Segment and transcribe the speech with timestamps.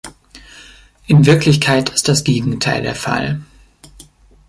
[1.05, 3.39] In Wirklichkeit ist das Gegenteil der Fall.